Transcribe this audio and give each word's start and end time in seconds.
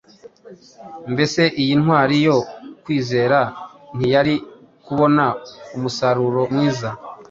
Mbese 1.13 1.41
iyi 1.61 1.73
ntwari 1.81 2.17
yo 2.27 2.37
kwizera 2.83 3.39
ntiyari 3.97 4.35
kubona 4.85 5.25
umusaruro 5.75 6.41
mwiza 6.53 6.89